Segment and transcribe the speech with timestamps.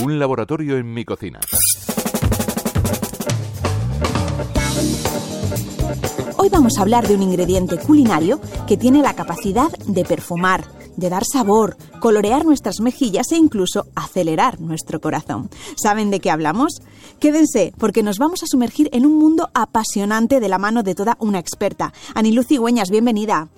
[0.00, 1.38] Un laboratorio en mi cocina.
[6.38, 10.64] Hoy vamos a hablar de un ingrediente culinario que tiene la capacidad de perfumar,
[10.96, 15.50] de dar sabor, colorear nuestras mejillas e incluso acelerar nuestro corazón.
[15.76, 16.80] ¿Saben de qué hablamos?
[17.20, 21.18] Quédense, porque nos vamos a sumergir en un mundo apasionante de la mano de toda
[21.20, 21.92] una experta.
[22.14, 23.50] Anilú Cigüeñas, bienvenida.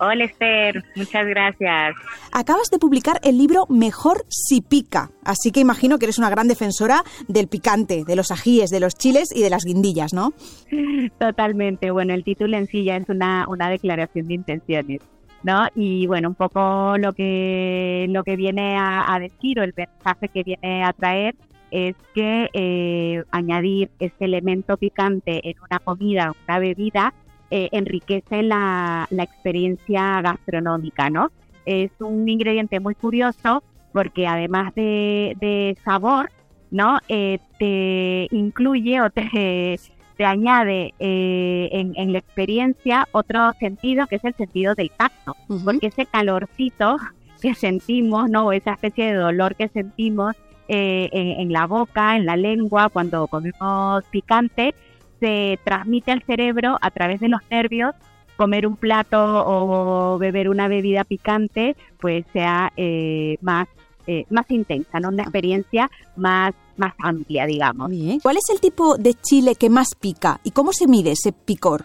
[0.00, 1.96] Hola Esther, muchas gracias.
[2.32, 6.46] Acabas de publicar el libro Mejor si pica, así que imagino que eres una gran
[6.46, 10.32] defensora del picante, de los ajíes, de los chiles y de las guindillas, ¿no?
[11.18, 11.90] Totalmente.
[11.90, 15.00] Bueno, el título en sí ya es una, una declaración de intenciones.
[15.42, 15.66] ¿no?
[15.74, 20.42] Y bueno, un poco lo que, lo que viene a, decir o el mensaje que
[20.42, 21.34] viene a traer
[21.70, 27.14] es que eh, añadir este elemento picante en una comida, una bebida,
[27.50, 31.30] eh, enriquece la, la, experiencia gastronómica, ¿no?
[31.64, 33.62] Es un ingrediente muy curioso
[33.92, 36.30] porque además de, de sabor,
[36.70, 36.98] ¿no?
[37.08, 39.80] Eh, te incluye o te,
[40.18, 45.86] te añade eh, en, la experiencia otro sentido que es el sentido del tacto, porque
[45.86, 46.98] ese calorcito
[47.40, 48.52] que sentimos, ¿no?
[48.52, 50.36] Esa especie de dolor que sentimos
[50.68, 54.74] en, en, la boca, en la lengua, cuando comemos picante,
[55.20, 57.94] se transmite al cerebro a través de los nervios
[58.36, 63.68] comer un plato o beber una bebida picante pues sea eh, más
[64.10, 65.10] eh, más intensa, ¿no?
[65.10, 67.90] Una experiencia más, más amplia, digamos.
[68.22, 71.84] ¿Cuál es el tipo de chile que más pica y cómo se mide ese picor?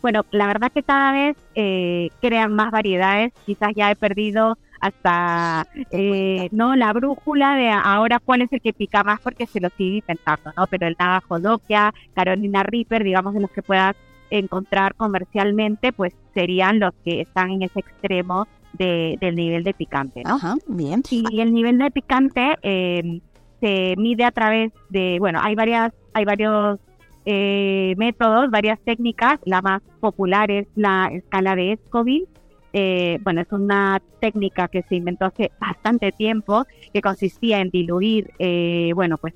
[0.00, 3.34] Bueno, la verdad que cada vez eh, crean más variedades.
[3.44, 8.74] Quizás ya he perdido hasta eh, no la brújula de ahora cuál es el que
[8.74, 10.66] pica más porque se lo sigue intentando, ¿no?
[10.66, 13.96] Pero el Navajo Dokia, Carolina Reaper, digamos de los que puedas
[14.28, 20.22] encontrar comercialmente, pues serían los que están en ese extremo de, del nivel de picante,
[20.22, 20.34] ¿no?
[20.34, 21.02] Ajá, bien.
[21.08, 23.20] Y, el nivel de picante eh,
[23.60, 26.78] se mide a través de, bueno, hay varias, hay varios
[27.24, 29.40] eh, métodos, varias técnicas.
[29.46, 32.28] La más popular es la escala de Scoville,
[32.76, 38.32] eh, bueno, es una técnica que se inventó hace bastante tiempo, que consistía en diluir,
[38.40, 39.32] eh, bueno, pues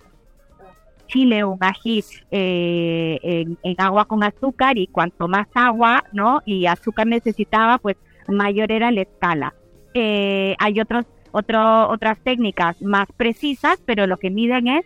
[1.06, 6.42] chile o un ají eh, en, agua con azúcar y cuanto más agua, ¿no?
[6.46, 9.54] Y azúcar necesitaba, pues mayor era la escala.
[9.94, 14.84] hay otros, otro, otras técnicas más precisas, pero lo que miden es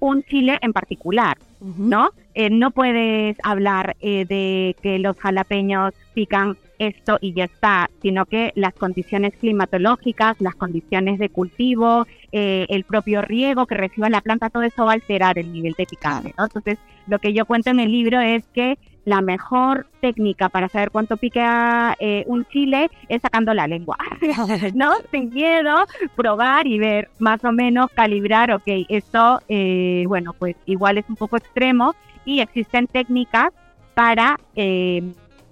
[0.00, 2.10] un chile en particular, ¿no?
[2.50, 8.74] no puedes hablar de que los jalapeños pican esto y ya está, sino que las
[8.74, 14.62] condiciones climatológicas, las condiciones de cultivo, eh, el propio riego que reciba la planta, todo
[14.62, 16.34] eso va a alterar el nivel de picante.
[16.38, 20.90] Entonces, lo que yo cuento en el libro es que la mejor técnica para saber
[20.90, 23.96] cuánto pica eh, un chile es sacando la lengua,
[24.74, 24.92] ¿no?
[25.10, 30.98] Sin miedo, probar y ver más o menos, calibrar, ok, esto, eh, bueno, pues igual
[30.98, 31.94] es un poco extremo
[32.26, 33.52] y existen técnicas
[33.94, 34.38] para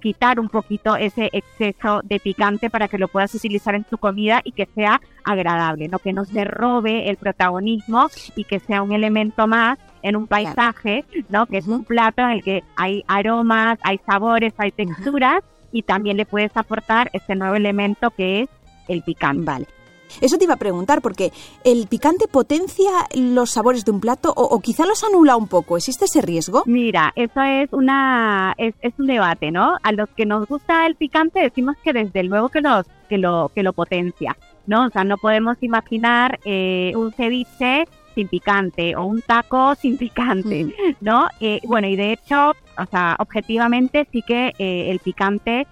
[0.00, 4.40] quitar un poquito ese exceso de picante para que lo puedas utilizar en tu comida
[4.44, 8.92] y que sea agradable, no que no se robe el protagonismo y que sea un
[8.92, 11.46] elemento más en un paisaje, ¿no?
[11.46, 15.42] Que es un plato en el que hay aromas, hay sabores, hay texturas
[15.72, 18.48] y también le puedes aportar ese nuevo elemento que es
[18.88, 19.44] el picante.
[19.44, 19.75] Vale.
[20.20, 21.32] Eso te iba a preguntar, porque
[21.64, 25.76] ¿el picante potencia los sabores de un plato o, quizá los anula un poco?
[25.76, 26.62] ¿Existe ese riesgo?
[26.66, 29.76] Mira, eso es una es, un debate, ¿no?
[29.82, 33.50] A los que nos gusta el picante decimos que desde luego que, los, que, lo,
[33.54, 34.36] que lo potencia,
[34.66, 34.86] ¿no?
[34.86, 37.84] O sea, no podemos imaginar eh, un ceviche
[38.14, 40.74] sin picante o un taco sin picante.
[41.00, 41.28] ¿no?
[41.40, 45.66] Eh, bueno, y de hecho, o sea, objetivamente sí que eh, el picante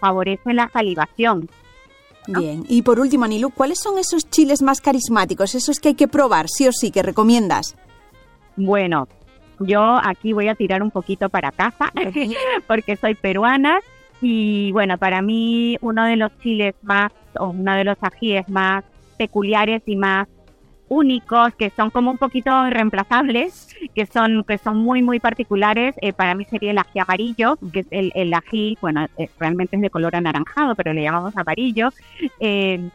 [0.00, 1.48] favorece la salivación,
[2.26, 6.08] Bien, y por último, Anilu, ¿cuáles son esos chiles más carismáticos, esos que hay que
[6.08, 7.76] probar, sí o sí, que recomiendas?
[8.56, 9.08] Bueno,
[9.60, 11.92] yo aquí voy a tirar un poquito para casa,
[12.66, 13.78] porque soy peruana,
[14.20, 18.84] y bueno, para mí uno de los chiles más, o uno de los ajíes más
[19.18, 20.28] peculiares y más
[20.88, 25.94] únicos, que son como un poquito reemplazables, que son, que son muy, muy particulares.
[26.00, 29.76] Eh, para mí sería el ají amarillo, que es el, el ají, bueno, eh, realmente
[29.76, 31.90] es de color anaranjado, pero le llamamos amarillo.
[32.40, 32.88] Eh,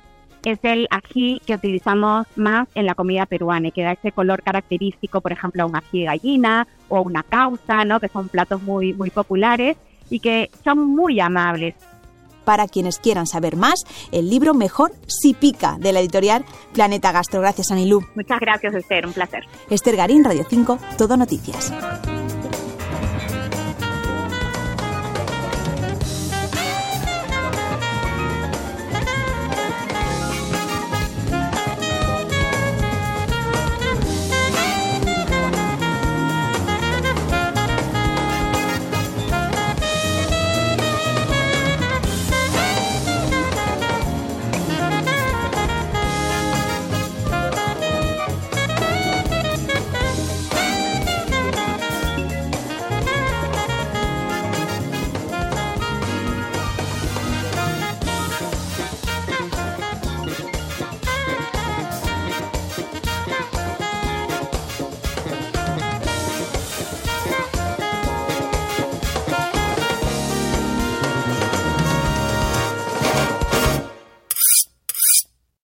[0.43, 4.41] es el ají que utilizamos más en la comida peruana y que da ese color
[4.41, 7.99] característico, por ejemplo, a un ají de gallina o una causa, ¿no?
[7.99, 9.77] Que son platos muy, muy populares
[10.09, 11.75] y que son muy amables
[12.43, 17.41] para quienes quieran saber más, el libro Mejor si pica de la editorial Planeta Gastro.
[17.41, 18.05] Gracias, Anilú.
[18.15, 19.05] Muchas gracias, Esther.
[19.05, 19.43] Un placer.
[19.69, 21.71] Esther Garín, Radio 5, Todo Noticias.